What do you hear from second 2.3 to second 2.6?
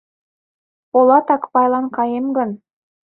гын...